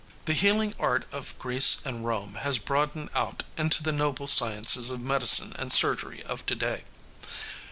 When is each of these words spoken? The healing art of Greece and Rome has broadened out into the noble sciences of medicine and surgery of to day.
The 0.25 0.33
healing 0.33 0.73
art 0.79 1.05
of 1.11 1.37
Greece 1.37 1.77
and 1.85 2.03
Rome 2.03 2.33
has 2.41 2.57
broadened 2.57 3.11
out 3.13 3.43
into 3.55 3.83
the 3.83 3.91
noble 3.91 4.27
sciences 4.27 4.89
of 4.89 4.99
medicine 4.99 5.53
and 5.59 5.71
surgery 5.71 6.23
of 6.23 6.43
to 6.47 6.55
day. 6.55 6.85